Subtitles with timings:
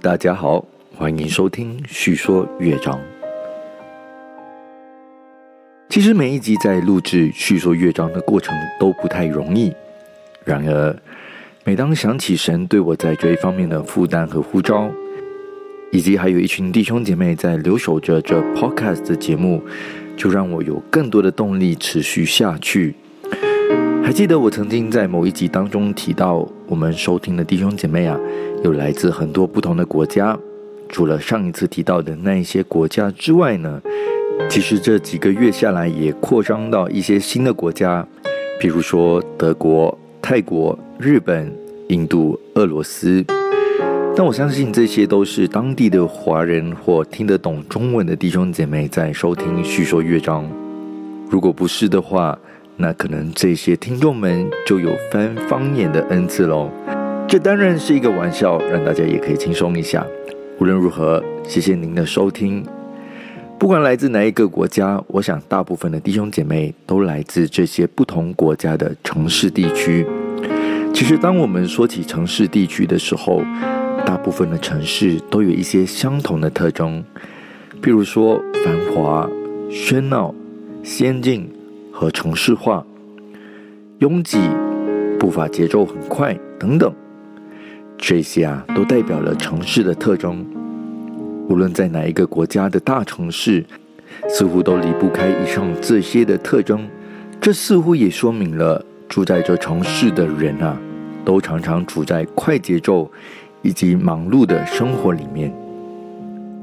[0.00, 0.64] 大家好，
[0.96, 3.00] 欢迎收听叙说乐章。
[5.88, 9.74] 其实每一集在录制叙说乐章的过程都不太容易，
[10.44, 10.96] 然而
[11.64, 14.88] 每当想起神对我在这一方面的负担和呼召，
[15.90, 19.60] 以及还有一群弟兄姐妹在留守着这 Podcast 的节目，
[20.16, 22.94] 就让我有更多的动力持续下去。
[24.08, 28.18] 还记得我曾经在某一集当中提到，我们收听的弟兄姐妹啊，
[28.64, 30.34] 有来自很多不同的国家。
[30.88, 33.82] 除了上一次提到的那一些国家之外呢，
[34.48, 38.02] 其实这几个月下来也扩张到一些新的国家，
[38.58, 41.54] 比如说德国、泰国、日本、
[41.88, 43.22] 印度、俄罗斯。
[44.16, 50.50] 但我相信这些都是当地的华人或听得懂中文的弟兄姐妹在收听叙说乐章。
[51.28, 52.38] 如果不是的话，
[52.80, 56.70] 那可能这些听众们就有翻方言的恩赐喽。
[57.26, 60.06] 这当然是一个玩笑，让大家也可以轻松一下。
[60.60, 62.64] 无论如何，谢谢您的收听。
[63.58, 70.06] 不管来自哪一个国家，我想大部分的弟兄姐妹都来自这些不同国家的城市地区。
[70.94, 73.42] 其实，当我们说起城市地区的时候，
[74.06, 77.04] 大部分的城市都有一些相同的特征，
[77.82, 79.28] 譬如说繁华、
[79.68, 80.32] 喧闹、
[80.84, 81.50] 先进。
[81.98, 82.86] 和城市化、
[83.98, 84.38] 拥挤、
[85.18, 86.94] 步伐节奏很快等等，
[87.96, 90.46] 这些啊都代表了城市的特征。
[91.48, 93.64] 无论在哪一个国家的大城市，
[94.28, 96.88] 似乎都离不开以上这些的特征。
[97.40, 100.78] 这似乎也说明了住在这城市的人啊，
[101.24, 103.10] 都常常处在快节奏
[103.60, 105.52] 以及忙碌的生活里面。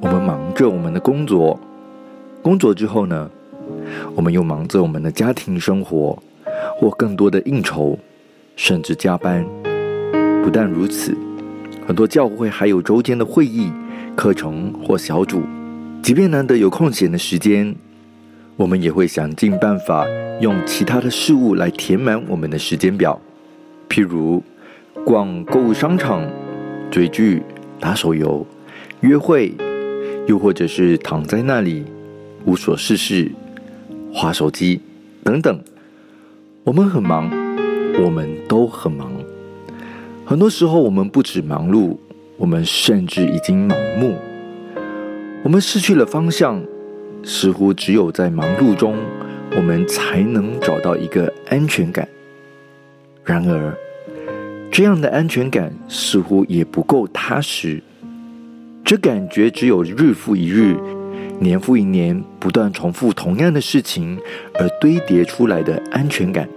[0.00, 1.58] 我们忙着我们的工作，
[2.40, 3.28] 工作之后呢？
[4.14, 6.22] 我们又忙着我们的家庭生活，
[6.78, 7.98] 或更多的应酬，
[8.56, 9.44] 甚至加班。
[10.42, 11.16] 不但如此，
[11.86, 13.72] 很多教会还有周间的会议、
[14.14, 15.42] 课程或小组。
[16.02, 17.74] 即便难得有空闲的时间，
[18.56, 20.06] 我们也会想尽办法
[20.40, 23.18] 用其他的事物来填满我们的时间表，
[23.88, 24.42] 譬如
[25.04, 26.22] 逛购物商场、
[26.90, 27.42] 追剧、
[27.80, 28.46] 打手游、
[29.00, 29.54] 约会，
[30.26, 31.84] 又或者是躺在那里
[32.44, 33.32] 无所事事。
[34.14, 34.80] 划手机，
[35.24, 35.60] 等等，
[36.62, 37.28] 我们很忙，
[38.00, 39.12] 我们都很忙。
[40.24, 41.96] 很多时候，我们不止忙碌，
[42.36, 44.14] 我们甚至已经盲目。
[45.42, 46.62] 我们失去了方向，
[47.24, 48.96] 似乎只有在忙碌中，
[49.56, 52.08] 我们才能找到一个安全感。
[53.24, 53.76] 然而，
[54.70, 57.82] 这样的安全感似乎也不够踏实，
[58.84, 60.76] 这感觉只有日复一日。
[61.40, 64.18] 年复一年，不断重复同样的事情
[64.54, 66.48] 而堆叠出来的安全感。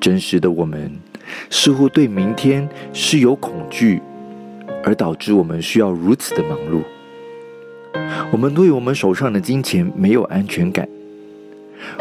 [0.00, 0.92] 真实的我们
[1.50, 4.00] 似乎对明天是有恐惧，
[4.84, 6.82] 而导致我们需要如此的忙碌。
[8.32, 10.88] 我们对我们手上的金钱没有安全感，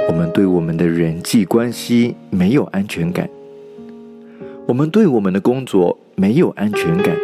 [0.08, 3.28] 我们对我们的人际关系没有安全感，
[4.68, 7.18] 我们对我们的工作没有安全感，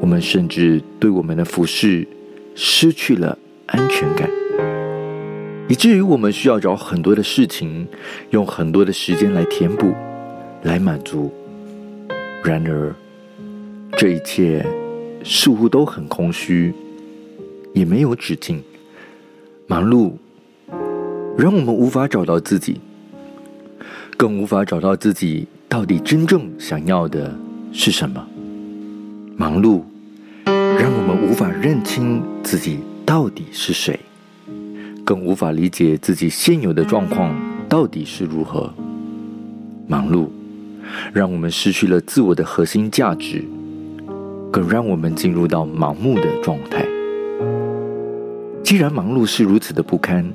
[0.00, 2.06] 我们甚至对我们的服饰。
[2.54, 4.30] 失去了安全感，
[5.68, 7.86] 以至于我们需要找很多的事情，
[8.30, 9.92] 用很多的时间来填补，
[10.62, 11.32] 来满足。
[12.44, 12.94] 然而，
[13.96, 14.64] 这一切
[15.24, 16.72] 似乎都很空虚，
[17.72, 18.62] 也没有止境。
[19.66, 20.12] 忙碌
[21.36, 22.80] 让我们无法找到自己，
[24.16, 27.36] 更无法找到自己到底真正想要的
[27.72, 28.24] 是什么。
[29.36, 29.82] 忙碌。
[30.46, 33.98] 让我们无法认清自己到底是谁，
[35.02, 37.34] 更无法理解自己现有的状况
[37.68, 38.72] 到底是如何。
[39.88, 40.28] 忙碌
[41.12, 43.42] 让我们失去了自我的核心价值，
[44.52, 46.86] 更让我们进入到盲目的状态。
[48.62, 50.30] 既然忙碌是如此的不堪，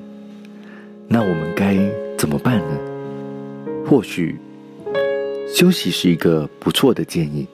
[1.07, 1.78] 那我们该
[2.18, 2.78] 怎么办呢？
[3.86, 4.36] 或许
[5.48, 7.48] 休息是一个不错的建议。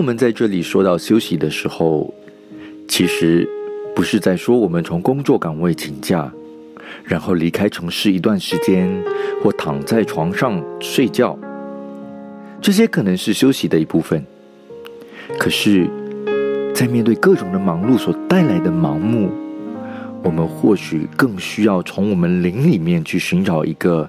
[0.00, 2.14] 我们在这里说到休息的时候，
[2.88, 3.46] 其实
[3.94, 6.32] 不是在说我们从工作岗位请假，
[7.04, 8.90] 然后离开城市一段时间，
[9.42, 11.38] 或躺在床上睡觉。
[12.62, 14.24] 这些可能是休息的一部分。
[15.38, 15.86] 可是，
[16.74, 19.30] 在面对各种的忙碌所带来的盲目，
[20.22, 24.08] 我们或许更需要从我们灵里面去寻找一个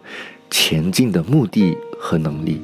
[0.49, 2.61] 前进的目的和能力。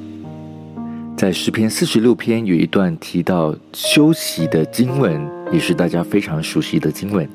[1.18, 5.20] 在诗篇四十六篇有一段提到休息的经文，
[5.50, 7.28] 也是大家非常熟悉的经文，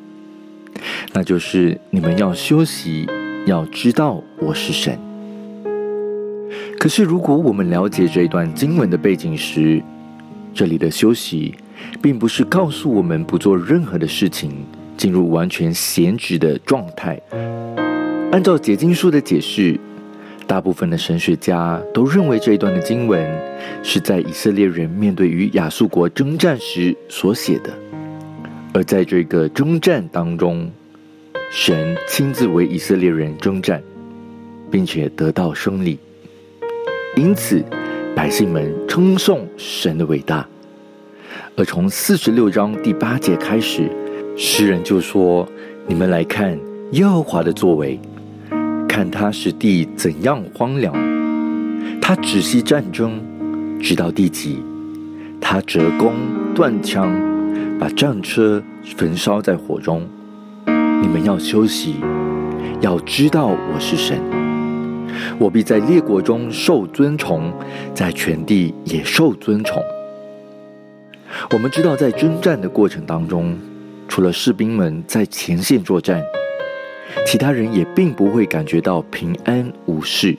[1.12, 3.06] 那就是你们要休息，
[3.46, 4.98] 要知道我是神。
[6.80, 9.84] 可是，如果我们了解这一段经文的背景时，
[10.54, 11.54] 这里的休息，
[12.02, 14.50] 并不是告诉我们不做任何的事情，
[14.96, 17.20] 进入完全闲置的状态。
[18.32, 19.78] 按照解经书的解释，
[20.46, 23.26] 大部分的神学家都认为这一段的经文
[23.82, 27.72] 是在以色列人面对与亚述国征战时所写的，
[28.74, 30.70] 而在这个征战当中，
[31.52, 33.82] 神亲自为以色列人征战，
[34.70, 35.98] 并且得到胜利。
[37.16, 37.64] 因此，
[38.16, 40.48] 百姓们称颂神的伟大。
[41.56, 43.90] 而从四十六章第八节开始，
[44.36, 45.48] 诗人就说
[45.88, 46.60] ：“你们来看
[46.92, 48.00] 耶和华的作为，
[48.94, 50.94] 看他使地怎样荒凉。
[52.00, 53.20] 他止息战争，
[53.82, 54.58] 直到地极；
[55.42, 56.14] 他折弓
[56.54, 57.12] 断枪，
[57.80, 58.62] 把战车
[58.96, 60.08] 焚烧在火中。
[60.68, 61.96] 你们要休息，
[62.82, 64.22] 要知道我是神。”
[65.40, 67.52] 我必在列国中受尊崇，
[67.96, 69.82] 在全地也受尊崇。
[71.50, 73.58] 我们知道，在征战的过程当中，
[74.08, 76.22] 除了士兵们在前线作战，
[77.26, 80.36] 其他人也并不会感觉到平安无事。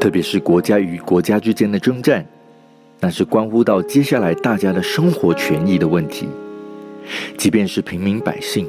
[0.00, 2.24] 特别是国家与国家之间的征战，
[3.00, 6.28] 那是关乎到接下来大家的生活权益的问题。
[7.36, 8.68] 即便是平民百姓，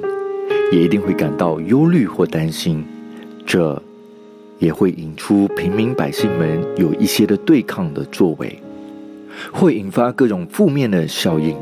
[0.71, 2.85] 也一定会感到忧虑或担心。
[3.45, 3.81] 这。
[4.59, 8.59] 也会引出平民百姓们有一些的对抗的作为，
[9.51, 11.55] 会引发各种负面的效应。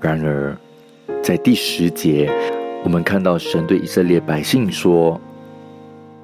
[0.00, 0.56] 然而，
[1.22, 2.32] 在第十节，
[2.84, 5.20] 我们看到神对以色列百姓说：“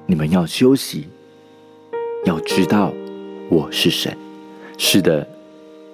[0.07, 1.07] 你们要休息，
[2.25, 2.91] 要知道
[3.49, 4.15] 我是神。”
[4.77, 5.27] 是的，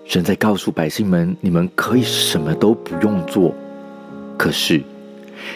[0.05, 3.53] 神在告诉百姓们：“你们可以什么都不用做，
[4.37, 4.81] 可是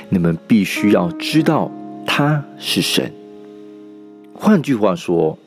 [0.10, 1.72] 你们必须要知道
[2.06, 3.12] 他是神。”
[4.34, 5.38] 换句话说，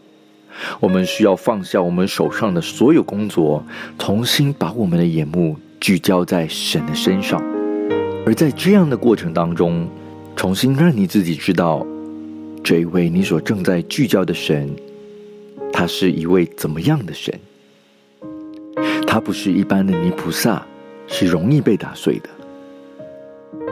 [0.81, 3.63] 我们需要放下我们手上的所有工作，
[3.99, 7.58] 重新把我们的眼目聚焦在神的身上。
[8.29, 9.89] 而在这样的过程当中，
[10.37, 11.87] 重新让你自己知道，
[12.63, 14.69] 这一位你所正在聚焦的神，
[15.73, 17.35] 他是一位怎么样的神？
[19.07, 20.63] 他不是一般的泥菩萨，
[21.07, 22.29] 是容易被打碎的。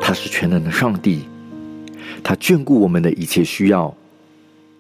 [0.01, 1.29] 他是全能的上帝，
[2.25, 3.95] 他眷顾我们的一切需要。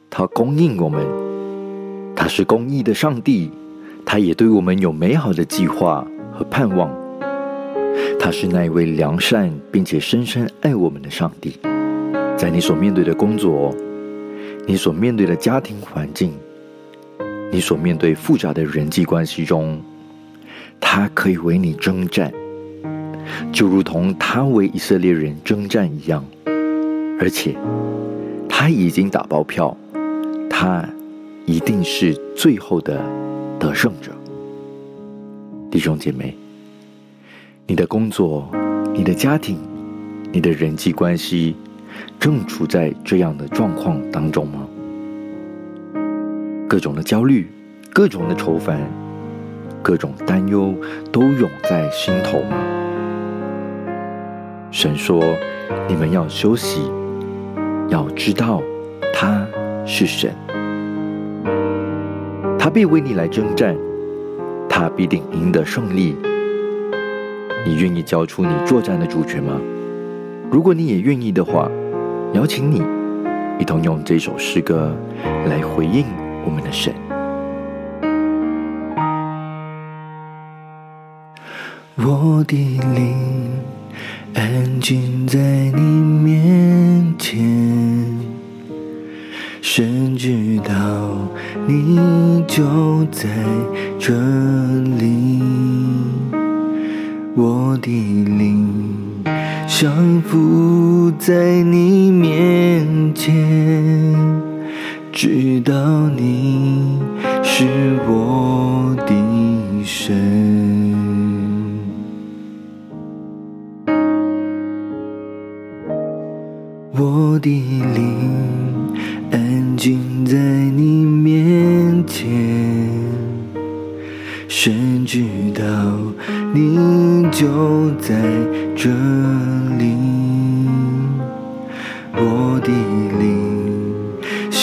[0.08, 1.06] 他供应我们，
[2.16, 3.50] 他是公义的上帝，
[4.06, 6.02] 他也对我们有美好的计划
[6.32, 6.90] 和盼望。
[8.18, 11.58] 他是那一位良善并且深深爱我们的上帝。
[12.36, 13.74] 在你所面对的工作，
[14.66, 16.32] 你所面对的家庭环境，
[17.50, 19.80] 你所面对复杂的人际关系中，
[20.80, 22.32] 他可以为你征战，
[23.52, 26.24] 就如同他为以色列人征战一样。
[27.18, 27.56] 而且，
[28.48, 29.76] 他已经打包票。
[30.58, 30.88] 他
[31.44, 32.98] 一定是最后的
[33.58, 34.10] 得胜者，
[35.70, 36.34] 弟兄姐妹，
[37.68, 38.48] 你的工作、
[38.94, 39.58] 你的家庭、
[40.30, 41.56] 你的人际关系，
[42.16, 44.64] 正处在这样的状况当中吗？
[46.68, 47.50] 各种的焦虑、
[47.92, 48.80] 各种的愁烦、
[49.82, 50.72] 各种担忧，
[51.10, 52.56] 都涌在心头吗？
[54.70, 55.20] 神说
[55.90, 56.88] ：“你们要休息，
[57.88, 58.62] 要知道
[59.12, 59.44] 他
[59.84, 60.32] 是神。”
[62.56, 63.76] 他必为你来征战，
[64.68, 66.14] 他必定赢得胜利。
[67.66, 69.60] 你愿意交出你作战的主权吗？
[70.52, 71.68] 如果你也愿意的话，
[72.32, 72.80] 邀请你
[73.58, 74.96] 一同用这首诗歌
[75.46, 76.04] 来回应
[76.44, 76.94] 我们的神。
[81.96, 82.56] 我的
[82.94, 83.16] 灵
[84.34, 85.40] 安静在
[85.74, 88.16] 你面前。
[89.60, 90.72] 神知道
[91.66, 91.98] 你
[92.46, 93.28] 就在
[93.98, 94.14] 这
[94.98, 95.42] 里，
[97.38, 97.90] 我的
[98.24, 98.66] 灵
[99.66, 103.34] 降服在你面前，
[105.12, 106.98] 知道你
[107.42, 107.66] 是
[108.08, 108.25] 我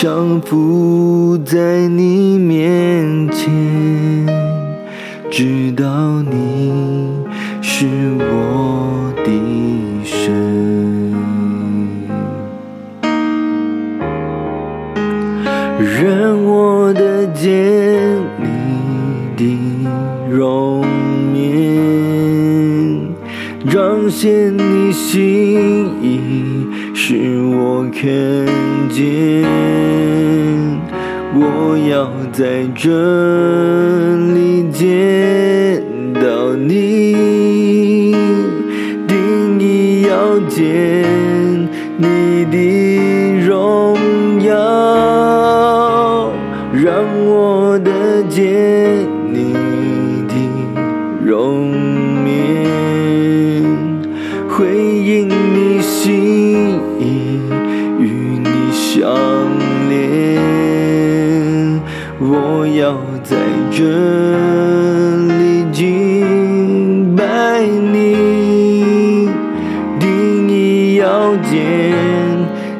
[0.04, 3.50] 降服在你面前，
[5.32, 6.74] 知道你
[7.62, 7.88] 是
[8.20, 8.43] 我
[32.34, 35.84] 在这里见
[36.16, 37.33] 到你，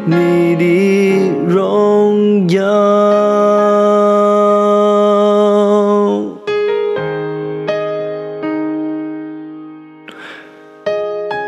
[0.06, 2.62] 你的荣耀。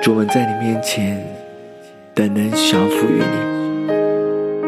[0.02, 1.18] 主我们在你面前，
[2.14, 3.88] 单单降服于你，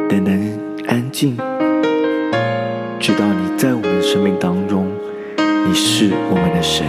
[0.09, 0.39] 单单
[0.87, 1.37] 安静。
[2.99, 4.87] 知道你在我们生命当中，
[5.37, 6.85] 你是我们的神。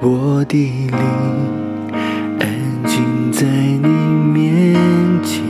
[0.00, 1.00] 我的灵
[2.96, 3.88] 近在你
[4.32, 4.74] 面
[5.22, 5.44] 前，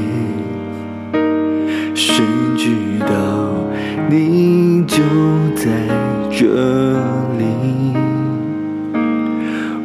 [1.95, 2.25] 谁
[2.57, 3.07] 知道
[4.11, 4.97] 你就
[5.55, 5.71] 在
[6.29, 6.45] 这
[7.39, 7.45] 里。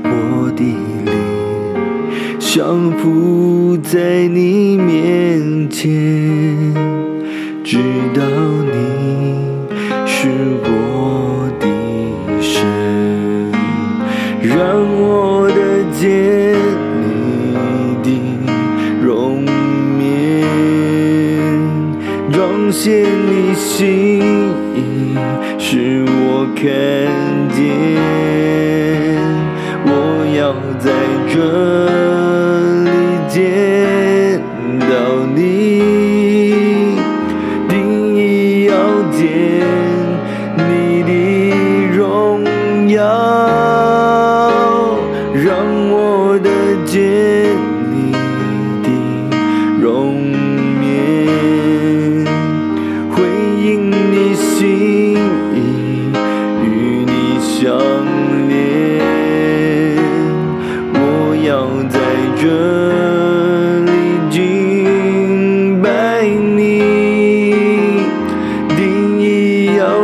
[0.04, 0.64] 我的
[1.06, 1.14] 灵
[2.40, 6.41] 像浮在你面前。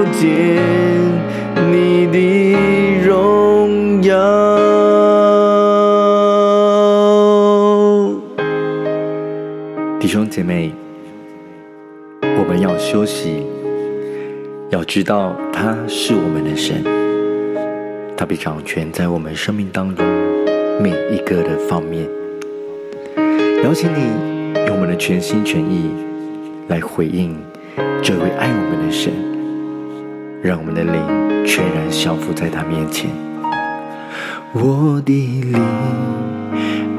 [0.05, 0.57] 见
[1.71, 2.17] 你的
[3.05, 4.15] 荣耀。
[9.99, 10.71] 弟兄姐妹，
[12.21, 13.43] 我们要休息，
[14.69, 16.83] 要知道他是我们的神，
[18.15, 20.05] 他必掌权在我们生命当中
[20.81, 22.07] 每一个的方面。
[23.63, 23.99] 邀请你
[24.67, 25.89] 用我们的全心全意
[26.69, 27.35] 来回应
[28.01, 29.26] 这位爱我们的神。
[30.41, 30.93] 让我们的灵
[31.45, 33.09] 全然降服在他面前。
[34.53, 35.53] 我的灵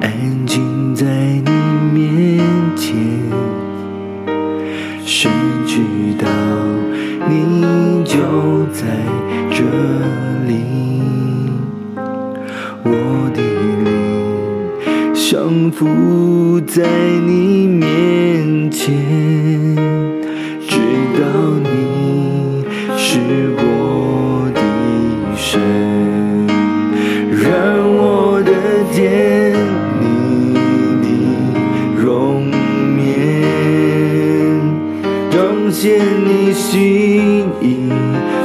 [0.00, 1.50] 安静在你
[1.92, 2.45] 面
[2.76, 2.97] 前，
[5.04, 5.30] 谁
[5.66, 5.80] 知
[6.18, 6.28] 道
[7.28, 8.18] 你就
[8.73, 8.85] 在
[9.50, 9.64] 这
[10.47, 10.54] 里。
[12.85, 12.90] 我
[13.35, 13.40] 的
[13.85, 16.83] 灵降服在
[17.26, 18.95] 你面前，
[35.71, 37.91] 见你心意，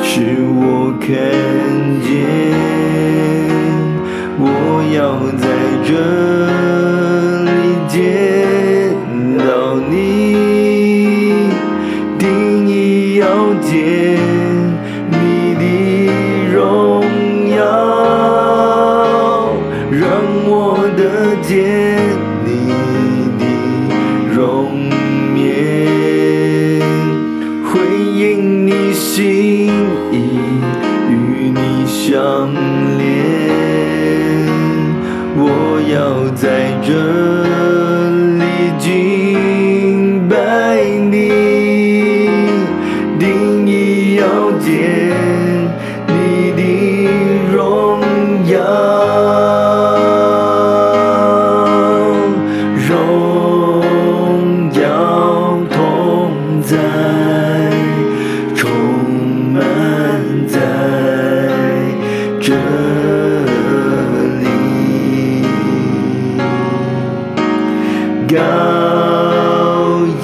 [0.01, 1.09] 使我看
[2.01, 2.11] 见。
[4.39, 4.45] 我
[4.93, 4.97] 要
[5.37, 5.45] 在
[5.85, 5.91] 这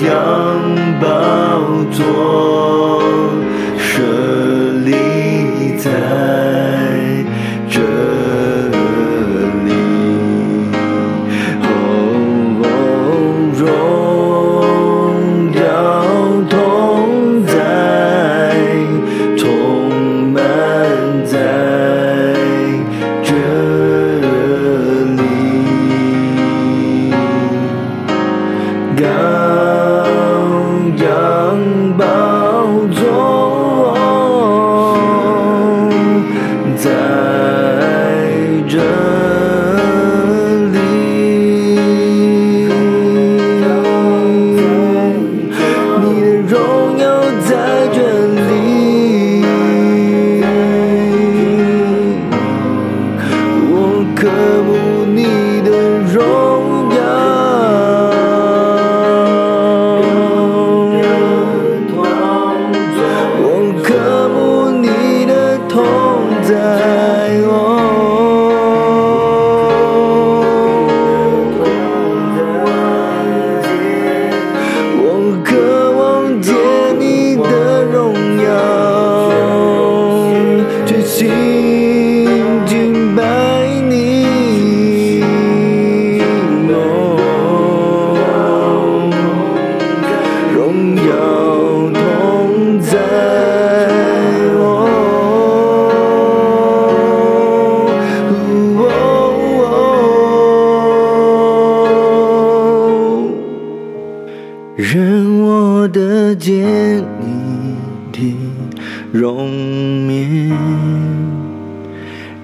[0.02, 1.08] 拥抱
[1.98, 2.39] 多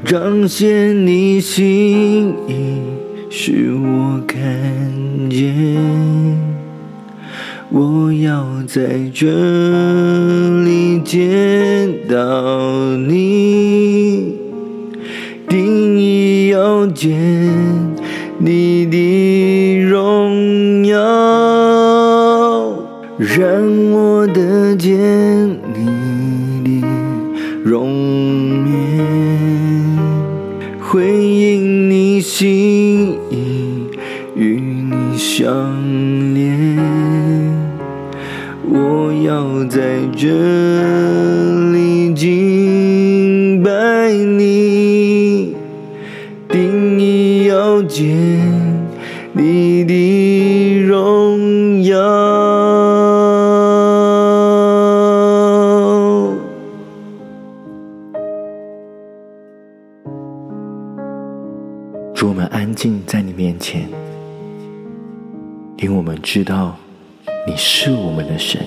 [0.05, 2.53] 彰显你心意，
[3.31, 4.39] 使我看
[5.31, 5.75] 见。
[7.71, 9.25] 我要在这
[10.63, 14.35] 里见到你，
[15.49, 17.11] 定义要见
[18.37, 20.99] 你的荣耀，
[23.17, 25.44] 让我的见
[32.37, 33.87] 心意，
[34.35, 35.73] 与你相
[36.33, 36.77] 连。
[38.61, 39.79] 我要在
[40.17, 40.27] 这
[66.25, 66.75] 知道
[67.45, 68.59] 你是我们的神。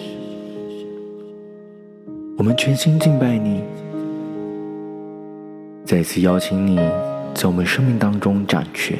[2.36, 3.60] 我们全心敬拜你，
[5.84, 6.76] 再次邀请你
[7.34, 8.96] 在我们生命当中掌权，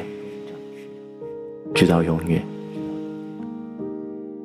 [1.73, 2.43] 直到永远。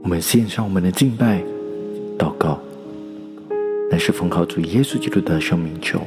[0.05, 1.43] 我们献上我们的敬拜、
[2.17, 2.61] 祷告，
[3.91, 6.01] 乃是奉靠主耶稣基督的生命求，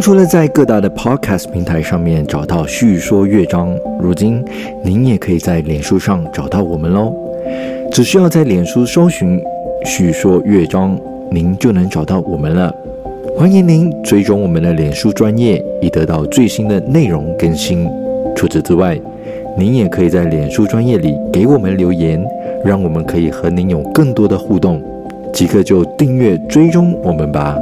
[0.00, 4.42] 除了在各大的 Podcast 平台上面找到叙说乐章，如今
[4.82, 7.12] 您也可以在脸书上找到我们喽。
[7.92, 9.38] 只需要在脸书搜寻
[9.84, 10.98] “叙说乐章”，
[11.30, 12.74] 您就能找到我们了。
[13.36, 17.86] 欢迎您追踪我们的脸书专业，以得到最新的内容更新。
[18.34, 18.98] 除此之外，
[19.58, 22.24] 您也可以在脸书专业里给我们留言，
[22.64, 24.82] 让我们可以和您有更多的互动。
[25.32, 27.56] 即刻就订阅追踪我们吧。